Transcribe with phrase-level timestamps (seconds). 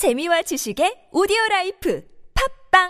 [0.00, 2.02] 재미와 지식의 오디오 라이프
[2.72, 2.88] 팟빵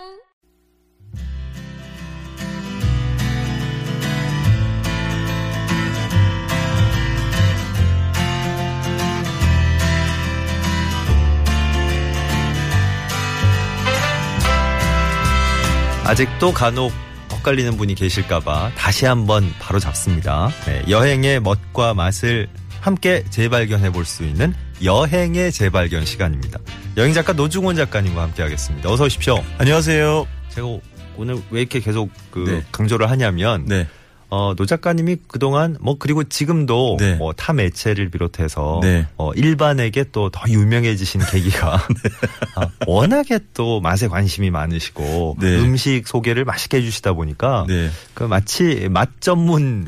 [16.05, 16.93] 아직도 간혹
[17.33, 20.47] 엇갈리는 분이 계실까봐 다시 한번 바로 잡습니다.
[20.65, 22.47] 네, 여행의 멋과 맛을
[22.79, 26.57] 함께 재발견해 볼 수 있는 여행의 재발견 시간입니다.
[26.97, 28.89] 여행 작가 노중훈 작가님과 함께 하겠습니다.
[28.91, 29.41] 어서 오십시오.
[29.57, 30.27] 안녕하세요.
[30.49, 30.67] 제가
[31.17, 32.63] 오늘 왜 이렇게 계속 그 네.
[32.71, 33.87] 강조를 하냐면 네.
[34.29, 37.15] 어, 노 작가님이 그동안 뭐 그리고 지금도 네.
[37.15, 39.05] 뭐 타 매체를 비롯해서 네.
[39.17, 41.85] 어, 일반에게 또 더 유명해지신 계기가
[42.55, 45.55] 아, 워낙에 또 맛에 관심이 많으시고 네.
[45.59, 47.89] 음식 소개를 맛있게 해주시다 보니까 네.
[48.13, 49.85] 그 마치 맛 전문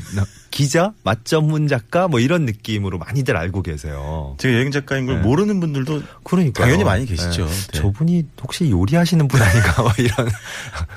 [0.54, 4.36] 기자, 맛 전문 작가 뭐 이런 느낌으로 많이들 알고 계세요.
[4.38, 5.22] 제가 여행 작가인 걸 네.
[5.22, 7.44] 모르는 분들도 그러니까 당연히 많이 계시죠.
[7.44, 7.72] 네.
[7.80, 10.30] 저분이 혹시 요리하시는 분 아닌가 뭐 이런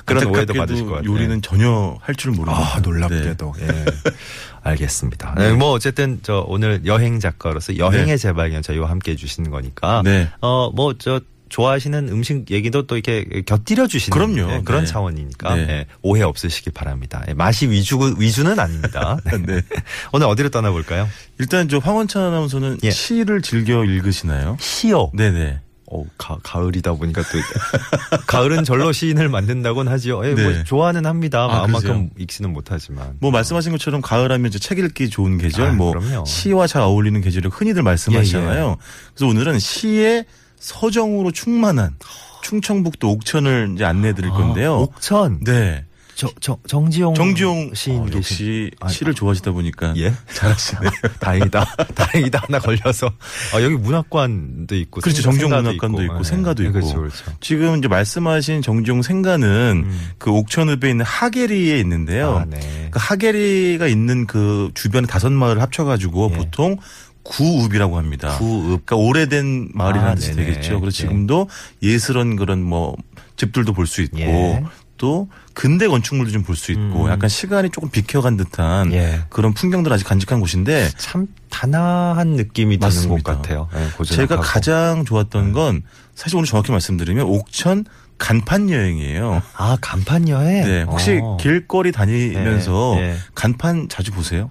[0.04, 1.10] 그런 오해도 받으실 것 같아요.
[1.12, 2.56] 요리는 전혀 할 줄 모르고.
[2.56, 3.54] 아, 놀랍게도.
[3.62, 3.84] 예.
[4.62, 5.34] 알겠습니다.
[5.36, 8.16] 네, 뭐 어쨌든 저 오늘 여행 작가로서 여행의 네.
[8.16, 10.28] 재발견 저희와 함께 해 주시는 거니까 네.
[10.38, 14.52] 어뭐저 좋아하시는 음식 얘기도 또 이렇게 곁들여 주시는 그럼요.
[14.52, 14.86] 예, 그런 네.
[14.86, 15.62] 차원이니까 네.
[15.68, 17.24] 예, 오해 없으시기 바랍니다.
[17.28, 19.18] 예, 맛이 위주 위주는 아닙니다.
[19.26, 19.38] 네.
[19.38, 19.62] 네.
[20.12, 21.08] 오늘 어디로 떠나 볼까요?
[21.38, 22.90] 일단 저 황원찬 아나운서는 예.
[22.90, 24.56] 시를 즐겨 읽으시나요?
[24.60, 25.10] 시요.
[25.14, 25.60] 네네.
[25.90, 30.24] 어, 가, 가을이다 보니까 또 가을은 절로 시인을 만든다고는 하지요.
[30.26, 30.64] 예, 뭐 네.
[30.64, 31.44] 좋아는 합니다.
[31.44, 33.16] 아, 마음만큼 읽지는 못하지만.
[33.20, 36.24] 뭐 말씀하신 것처럼 가을하면 이제 책 읽기 좋은 계절, 아, 뭐 그럼요.
[36.26, 38.64] 시와 잘 어울리는 계절을 흔히들 말씀하시잖아요.
[38.66, 38.76] 예, 예.
[39.14, 40.26] 그래서 오늘은 시의
[40.58, 41.96] 서정으로 충만한
[42.42, 44.72] 충청북도 옥천을 이제 안내해 드릴 건데요.
[44.74, 45.40] 아, 옥천.
[45.44, 45.84] 네.
[46.14, 48.16] 저, 저, 정지용 정지용 시인 어, 계신.
[48.16, 50.12] 역시 아, 시를 좋아하시다 보니까 예.
[50.34, 50.90] 잘하시네요.
[51.20, 51.64] 다행이다.
[51.94, 52.42] 다행이다.
[52.44, 53.06] 하나 걸려서.
[53.54, 55.00] 아, 여기 문학관도 있고.
[55.00, 55.22] 그렇죠.
[55.22, 56.22] 생- 정지용 문학관도 있고, 예.
[56.24, 56.80] 생가도 예, 있고.
[56.80, 56.96] 그렇죠.
[57.02, 57.24] 그렇죠.
[57.40, 60.08] 지금 이제 말씀하신 정지용 생가는 음.
[60.18, 62.38] 그 옥천읍에 있는 하계리에 있는데요.
[62.38, 62.88] 아, 네.
[62.90, 66.36] 그 하계리가 있는 그 주변에 다섯 마을 합쳐가지고 예.
[66.36, 66.78] 보통
[67.28, 68.38] 구읍이라고 합니다.
[68.38, 68.64] 구읍.
[68.86, 70.46] 그러니까 오래된 마을이라는 아, 뜻이 네네.
[70.46, 70.80] 되겠죠.
[70.80, 71.02] 그래서 네.
[71.02, 71.48] 지금도
[71.82, 72.96] 예스런 그런 뭐
[73.36, 74.64] 집들도 볼 수 있고 예.
[74.96, 77.08] 또 근대 건축물도 좀 볼 수 있고 음.
[77.10, 79.20] 약간 시간이 조금 비켜간 듯한 예.
[79.28, 83.32] 그런 풍경들 아직 간직한 곳인데 참 단아한 느낌이 드는 맞습니다.
[83.34, 83.68] 곳 같아요.
[83.74, 84.04] 예, 고즈넉하고.
[84.04, 85.04] 제가 가장 네.
[85.04, 85.82] 좋았던 건
[86.14, 87.84] 사실 오늘 정확히 말씀드리면 옥천
[88.18, 89.40] 간판 여행이에요.
[89.56, 90.64] 아, 간판 여행?
[90.64, 90.82] 네.
[90.82, 91.36] 혹시 어.
[91.40, 93.16] 길거리 다니면서 네, 네.
[93.36, 94.50] 간판 자주 보세요?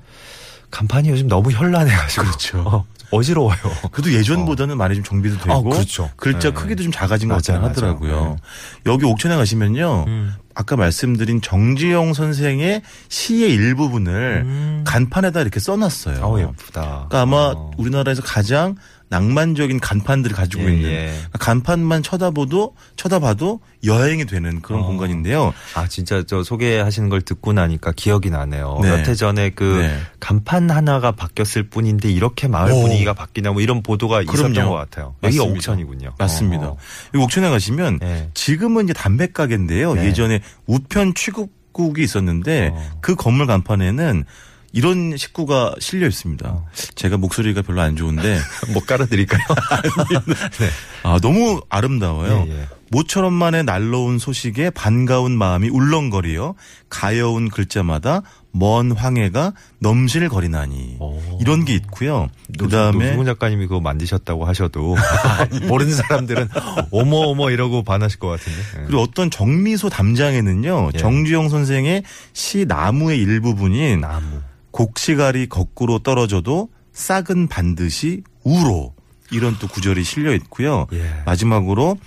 [0.71, 2.23] 간판이 요즘 너무 현란해가지고.
[2.23, 2.59] 그렇죠.
[2.59, 3.57] 어, 어지러워요.
[3.91, 6.09] 그래도 예전보다는 많이 좀 정비도 되고 아, 그렇죠.
[6.15, 6.53] 글자 네.
[6.53, 8.11] 크기도 좀 작아진 것 같긴 하더라고요.
[8.11, 8.37] 맞아요.
[8.85, 10.05] 여기 옥천에 가시면요.
[10.07, 10.33] 음.
[10.53, 14.83] 아까 말씀드린 정지영 선생의 시의 일부분을 음.
[14.85, 16.23] 간판에다 이렇게 써놨어요.
[16.23, 16.81] 아우, 예쁘다.
[17.09, 17.71] 그러니까 아마 어.
[17.77, 18.75] 우리나라에서 가장
[19.09, 21.05] 낭만적인 간판들을 가지고 예, 있는 예.
[21.05, 24.85] 그러니까 간판만 쳐다보도 쳐다봐도 여행이 되는 그런 어.
[24.85, 25.53] 공간인데요.
[25.75, 28.79] 아, 진짜 저 소개하시는 걸 듣고 나니까 기억이 나네요.
[28.81, 28.89] 네.
[28.89, 29.97] 몇해 전에 그 네.
[30.19, 32.81] 간판 하나가 바뀌었을 뿐인데 이렇게 마을 오.
[32.97, 34.71] 분위기가 바뀌나 뭐 이런 보도가 있었던 그럼요.
[34.71, 35.15] 것 같아요.
[35.21, 35.53] 맞습니다.
[35.53, 36.13] 옥천이군요.
[36.17, 36.67] 맞습니다.
[36.69, 36.77] 어.
[37.13, 38.29] 여기 옥천에 가시면 네.
[38.33, 39.93] 지금은 이제 담배 가게인데요.
[39.95, 40.05] 네.
[40.05, 42.91] 예전에 우편 취급국이 있었는데 어.
[43.01, 44.25] 그 건물 간판에는
[44.73, 46.49] 이런 식구가 실려 있습니다.
[46.49, 46.65] 어.
[46.95, 48.39] 제가 목소리가 별로 안 좋은데
[48.73, 49.41] 못 깔아드릴까요?
[50.59, 50.69] 네.
[51.03, 52.45] 아, 너무 아름다워요.
[52.47, 52.67] 예, 예.
[52.89, 56.55] 모처럼 만에 날러온 소식에 반가운 마음이 울렁거리어
[56.89, 58.21] 가여운 글자마다
[58.57, 61.19] 먼 황해가 넘실거리나니 오.
[61.39, 62.29] 이런 게 있고요.
[62.57, 64.95] 그 노승훈 다음에 작가님이 그거 만드셨다고 하셔도
[65.67, 66.49] 모르는 사람들은
[66.91, 68.59] 어머 어머 이러고 반하실 것 같은데.
[68.79, 68.85] 예.
[68.85, 70.97] 그리고 어떤 정미소 담장에는요 예.
[70.97, 72.03] 정주영 선생의
[72.33, 74.41] 시 나무의 일부분인 나무.
[74.71, 78.93] 곡시갈이 거꾸로 떨어져도 싹은 반드시 우로
[79.31, 80.87] 이런 또 구절이 실려 있고요.
[80.93, 81.23] 예.
[81.25, 81.97] 마지막으로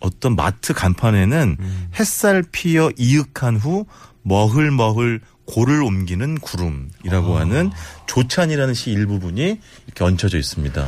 [0.00, 1.88] 어떤 마트 간판에는 음.
[1.98, 3.86] 햇살 피어 이윽한 후
[4.22, 7.40] 머흘머흘 고를 옮기는 구름이라고 아.
[7.40, 7.70] 하는
[8.06, 10.86] 조찬이라는 시 일부분이 이렇게 얹혀져 있습니다.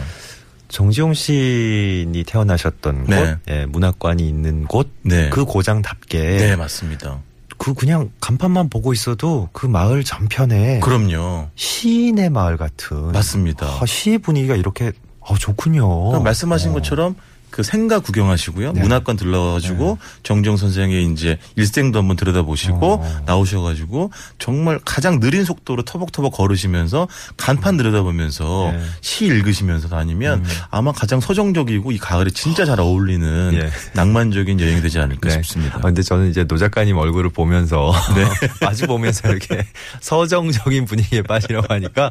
[0.69, 3.21] 정지용 시인이 태어나셨던 네.
[3.21, 5.31] 곳, 예, 문학관이 있는 곳, 네.
[5.31, 7.21] 그 고장답게 네, 맞습니다.
[7.59, 11.49] 그 그냥 간판만 보고 있어도 그 마을 전편에 그럼요.
[11.55, 13.67] 시인의 마을 같은 맞습니다.
[13.81, 15.87] 아, 시 분위기가 이렇게 어, 좋군요.
[16.09, 16.75] 그러니까 말씀하신 어.
[16.75, 17.17] 것처럼
[17.51, 18.73] 그 생가 구경하시고요.
[18.73, 18.81] 네.
[18.81, 23.23] 문학관 들러가지고 정정 선생의 이제 일생도 한번 들여다보시고 어.
[23.27, 28.81] 나오셔가지고 정말 가장 느린 속도로 터벅터벅 걸으시면서 간판 들여다보면서 네.
[29.01, 33.71] 시 읽으시면서 다니면 아마 가장 서정적이고 이 가을에 진짜 잘 어울리는 예.
[33.95, 35.35] 낭만적인 여행이 되지 않을까 네.
[35.37, 35.79] 싶습니다.
[35.79, 37.93] 아, 근데 저는 이제 노 작가님 얼굴을 보면서
[38.61, 39.67] 마주 보면서 이렇게
[40.01, 42.11] 서정적인 분위기에 빠지려고 하니까 어,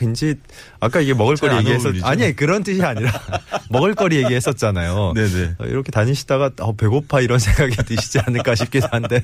[0.00, 0.36] 왠지
[0.80, 1.92] 아까 이게 먹을거리 얘기해서?
[2.02, 3.12] 아니 그런 뜻이 아니라
[3.70, 5.12] 먹을거리 얘기해서 있었잖아요.
[5.14, 5.54] 네네.
[5.58, 9.22] 어, 이렇게 다니시다가 어, 배고파 이런 생각이 드시지 않을까 싶기도 한데.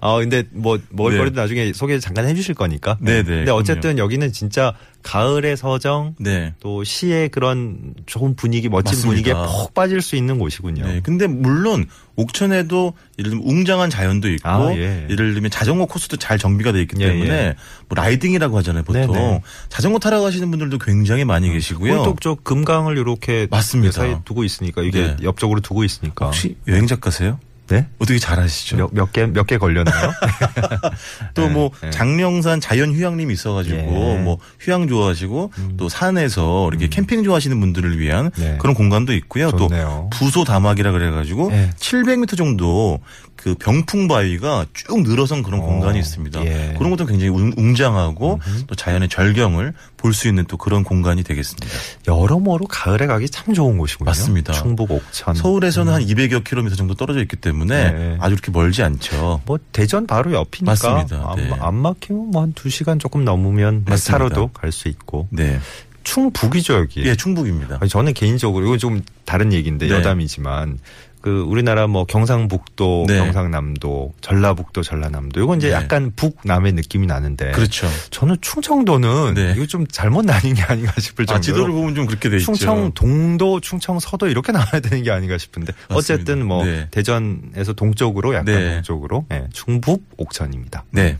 [0.00, 1.40] 어 근데 뭐 먹을거리도 네.
[1.42, 2.96] 나중에 소개 잠깐 해주실 거니까.
[3.00, 4.74] 네네, 근데 어쨌든 여기는 진짜
[5.06, 6.52] 가을의 서정 네.
[6.58, 9.08] 또 시의 그런 좋은 분위기, 멋진 맞습니다.
[9.08, 10.84] 분위기에 폭 빠질 수 있는 곳이군요.
[10.84, 11.00] 네.
[11.00, 11.86] 근데 물론
[12.16, 15.06] 옥천에도 예를 들면 웅장한 자연도 있고 아, 예.
[15.08, 17.54] 예를 들면 자전거 코스도 잘 정비가 돼 있기 예, 때문에 예.
[17.88, 19.42] 뭐 라이딩이라고 하잖아요 보통 네네.
[19.68, 21.98] 자전거 타러 가시는 분들도 굉장히 많이 계시고요.
[21.98, 23.92] 홀독 쪽 금강을 이렇게 맞습니다.
[23.92, 25.16] 사이에 두고 있으니까 이게 네.
[25.22, 26.26] 옆쪽으로 두고 있으니까.
[26.26, 27.38] 혹시 여행 작가세요?
[27.68, 27.86] 네?
[27.98, 28.88] 어떻게 잘 아시죠?
[28.92, 30.12] 몇 개 몇 개 걸렸나요?
[31.34, 31.90] 또뭐 네.
[31.90, 34.16] 장령산 자연 휴양림이 있어가지고 예.
[34.16, 34.24] 음.
[34.24, 38.56] 뭐 휴양 좋아하시고 또 산에서 이렇게 캠핑 좋아하시는 분들을 위한 네.
[38.60, 39.50] 그런 공간도 있고요.
[39.50, 40.08] 좋네요.
[40.12, 41.70] 또 부소 다막이라 그래가지고 예.
[41.78, 43.00] 700m 정도
[43.36, 46.44] 그 병풍 바위가 쭉 늘어선 그런 어, 공간이 있습니다.
[46.46, 46.74] 예.
[46.78, 51.66] 그런 것도 굉장히 웅- 웅장하고 또 자연의 절경을 볼 수 있는 또 그런 공간이 되겠습니다.
[52.08, 54.06] 여러모로 가을에 가기 참 좋은 곳이군요.
[54.06, 54.52] 맞습니다.
[54.54, 55.34] 충북 옥천.
[55.34, 57.96] 서울에서는 한 200여 킬로미터 정도 떨어져 있기 때문에 음.
[57.96, 58.16] 네.
[58.20, 59.42] 아주 이렇게 멀지 않죠.
[59.46, 61.28] 뭐 대전 바로 옆이니까 맞습니다.
[61.30, 61.50] 안, 네.
[61.60, 63.96] 안 막히면 뭐한두 시간 조금 넘으면 맞습니다.
[64.12, 65.58] 차로도 갈 수 있고 네.
[66.04, 67.04] 충북이죠 여기.
[67.04, 67.80] 예, 충북입니다.
[67.88, 69.94] 저는 개인적으로 이건 좀 다른 얘기인데 네.
[69.94, 70.78] 여담이지만
[71.26, 73.18] 그 우리나라 뭐 경상북도, 네.
[73.18, 75.74] 경상남도, 전라북도, 전라남도 이건 이제 네.
[75.74, 77.88] 약간 북남의 느낌이 나는데 그렇죠.
[78.10, 79.54] 저는 충청도는 네.
[79.56, 82.54] 이거 좀 잘못 나뉜 게 아닌가 싶을 정도로 아, 지도를 보면 좀 그렇게 돼 있죠.
[82.54, 85.96] 충청 동도, 충청 서도 이렇게 나와야 되는 게 아닌가 싶은데 맞습니다.
[85.96, 86.86] 어쨌든 뭐 네.
[86.92, 88.74] 대전에서 동쪽으로 약간 네.
[88.74, 90.84] 동쪽으로 예, 충북 옥천입니다.
[90.92, 91.18] 네.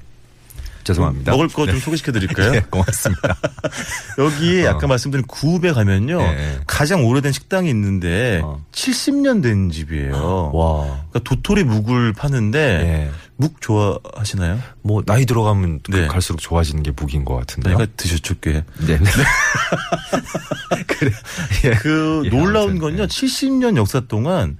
[0.86, 1.32] 죄송합니다.
[1.32, 2.54] 먹을 거좀 소개시켜 드릴까요?
[2.56, 3.36] 예, 고맙습니다.
[4.18, 4.70] 여기 어.
[4.70, 6.18] 아까 말씀드린 구읍에 가면요.
[6.18, 6.58] 네.
[6.66, 8.64] 가장 오래된 식당이 있는데 어.
[8.70, 10.52] 70년 된 집이에요.
[10.54, 10.84] 와.
[11.10, 13.10] 그러니까 도토리 묵을 파는데 예.
[13.36, 14.60] 묵 좋아하시나요?
[14.82, 16.06] 뭐 나이 들어가면 네.
[16.06, 17.76] 갈수록 좋아지는 게 무기인 것 같은데요.
[17.76, 18.64] 내가 드셨죠, 꽤.
[18.86, 18.98] 네.
[20.86, 21.10] 그래.
[21.64, 21.70] 예.
[21.70, 23.02] 그 예, 놀라운 아무튼, 건요.
[23.02, 23.06] 예.
[23.06, 24.56] 70년 역사 동안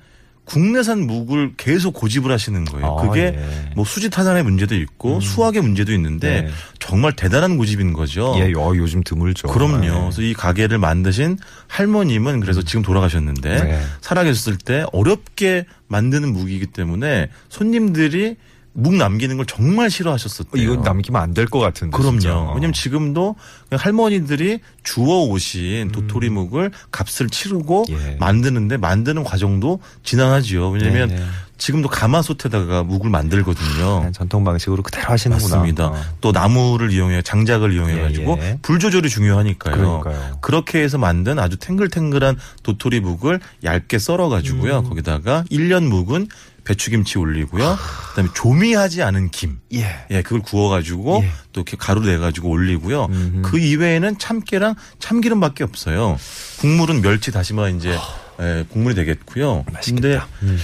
[0.47, 2.87] 국내산 묵을 계속 고집을 하시는 거예요.
[2.87, 3.73] 아, 그게 예.
[3.75, 6.49] 뭐 수지 타산의 문제도 있고 수학의 문제도 있는데 네.
[6.79, 8.33] 정말 대단한 고집인 거죠.
[8.39, 9.49] 예, 어, 요즘 드물죠.
[9.49, 9.81] 그럼요.
[9.81, 9.89] 네.
[9.89, 13.81] 그래서 이 가게를 만드신 할머님은 그래서 지금 돌아가셨는데 네.
[14.01, 18.37] 살아계셨을 때 어렵게 만드는 무기이기 때문에 손님들이
[18.79, 20.63] 묵 남기는 걸 정말 싫어하셨었대요.
[20.63, 21.97] 이건 남기면 안 될 것 같은데.
[21.97, 22.19] 그럼요.
[22.21, 22.37] 진짜.
[22.55, 23.37] 왜냐면 지금도
[23.71, 27.95] 할머니들이 주워 오신 도토리 묵을 값을 치르고 음.
[28.13, 28.17] 예.
[28.21, 30.71] 만드는데 만드는 과정도 지난하지요.
[30.71, 31.25] 왜냐면 네, 네.
[31.59, 33.97] 지금도 가마솥에다가 묵을 만들거든요.
[34.01, 35.57] 그냥 전통 방식으로 그대로 하시는구나.
[35.57, 35.87] 맞습니다.
[35.87, 35.97] 어.
[36.21, 38.59] 또 나무를 이용해 장작을 이용해 가지고 예, 예.
[38.61, 39.75] 불 조절이 중요하니까요.
[39.75, 40.39] 그러니까요.
[40.43, 44.81] 그렇게 해서 만든 아주 탱글탱글한 도토리 묵을 얇게 썰어 가지고요.
[44.81, 44.85] 음.
[44.85, 46.29] 거기다가 1년 묵은
[46.67, 47.79] 배추김치 올리고요.
[48.11, 49.61] 그다음에 조미하지 않은 김.
[49.73, 50.05] 예.
[50.11, 51.31] 예, 그걸 구워 가지고 예.
[51.53, 53.07] 또 이렇게 가루 내 가지고 올리고요.
[53.07, 53.43] 음흠.
[53.43, 56.19] 그 이외에는 참깨랑 참기름밖에 없어요.
[56.59, 57.97] 국물은 멸치 다시마 이제
[58.41, 59.63] 예, 국물이 되겠고요.
[59.65, 60.29] 근데 맛있겠다.
[60.43, 60.59] 음.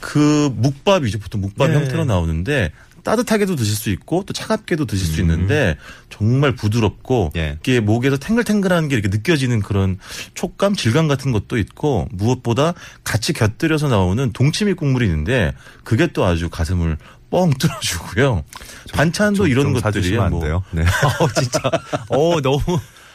[0.00, 1.20] 그 묵밥이죠.
[1.20, 1.76] 보통 묵밥 네.
[1.76, 2.72] 형태로 나오는데
[3.02, 5.30] 따뜻하게도 드실 수 있고 또 차갑게도 드실 수 음.
[5.30, 5.76] 있는데
[6.10, 7.56] 정말 부드럽고 예.
[7.60, 9.98] 이게 목에서 탱글탱글한 게 이렇게 느껴지는 그런
[10.34, 15.52] 촉감, 질감 같은 것도 있고 무엇보다 같이 곁들여서 나오는 동치미 국물이 있는데
[15.84, 16.96] 그게 또 아주 가슴을
[17.30, 18.44] 뻥 뚫어주고요.
[18.92, 20.62] 반찬도 좀- 이런 좀 것들이 사주시면 안 뭐, 돼요.
[20.70, 20.82] 네.
[21.18, 21.60] 어, 진짜.
[22.10, 22.60] 어, 너무.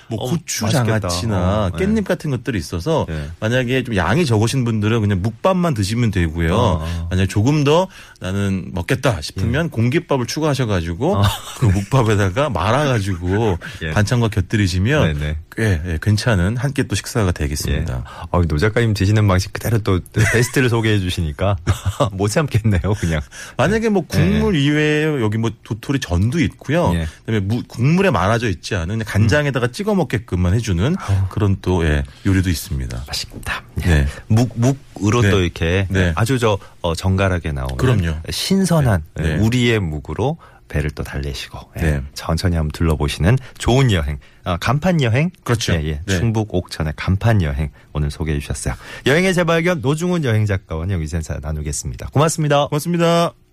[0.10, 0.70] 뭐 어, 고추.
[0.70, 1.86] 장아찌나 어, 네.
[1.86, 3.30] 깻잎 같은 것들이 있어서 네.
[3.40, 6.56] 만약에 좀 양이 적으신 분들은 그냥 묵밥만 드시면 되고요.
[6.56, 7.08] 어.
[7.10, 7.88] 만약에 조금 더
[8.20, 11.22] 나는 먹겠다 싶으면 공깃밥을 추가하셔가지고
[11.60, 13.92] 그 묵밥에다가 말아가지고 예.
[13.92, 15.38] 반찬과 곁들이시면 네네.
[15.58, 17.32] 꽤 예, 괜찮은 한 끼 또 식사가 예.
[17.32, 18.04] 되겠습니다.
[18.30, 21.58] 어, 노 작가님 드시는 방식 그대로 또 베스트를 소개해 주시니까
[22.14, 23.22] 못 참겠네요, 그냥.
[23.58, 26.92] 만약에 뭐 국물 이외에 여기 뭐 도토리 전도 있고요.
[26.94, 27.08] 예.
[27.26, 30.96] 그다음에 무- 국물에 말아져 있지 않은 간장에다가 찍어 먹게끔만 해주는
[31.30, 33.04] 그런 또 예, 요리도 있습니다.
[33.08, 33.64] 맛있다.
[33.78, 34.06] 네.
[34.28, 35.30] 묵, 묵으로 네.
[35.32, 36.14] 또 이렇게 네.
[36.16, 38.14] 아주 저 어, 정갈하게 나오는 그럼요.
[38.30, 39.32] 신선한 네.
[39.32, 40.38] 예, 우리의 묵으로
[40.68, 42.02] 배를 또 달래시고 예, 네.
[42.14, 45.32] 천천히 한번 둘러보시는 좋은 여행, 아, 간판 여행.
[45.44, 45.74] 그렇죠.
[45.74, 46.02] 예, 예.
[46.06, 46.18] 네.
[46.18, 48.76] 충북 옥천의 간판 여행 오늘 소개해 주셨어요.
[49.06, 52.10] 여행의 재발견 노중훈 여행 작가와 여기서 인사 나누겠습니다.
[52.12, 52.68] 고맙습니다.
[52.68, 53.47] 고맙습니다.